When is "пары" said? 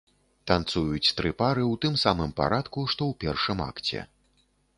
1.41-1.63